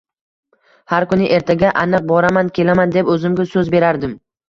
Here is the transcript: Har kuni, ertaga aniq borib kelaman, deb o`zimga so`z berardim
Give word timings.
Har 0.93 1.05
kuni, 1.11 1.27
ertaga 1.37 1.75
aniq 1.83 2.09
borib 2.15 2.43
kelaman, 2.59 2.97
deb 2.99 3.15
o`zimga 3.19 3.51
so`z 3.57 3.65
berardim 3.79 4.23